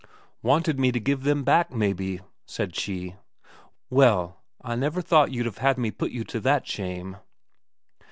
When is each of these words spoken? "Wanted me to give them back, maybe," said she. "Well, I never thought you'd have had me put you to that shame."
"Wanted 0.41 0.79
me 0.79 0.91
to 0.93 0.99
give 0.99 1.21
them 1.21 1.43
back, 1.43 1.69
maybe," 1.69 2.21
said 2.47 2.75
she. 2.75 3.17
"Well, 3.91 4.41
I 4.59 4.73
never 4.75 4.99
thought 4.99 5.31
you'd 5.31 5.45
have 5.45 5.59
had 5.59 5.77
me 5.77 5.91
put 5.91 6.09
you 6.09 6.23
to 6.23 6.39
that 6.39 6.65
shame." 6.65 7.17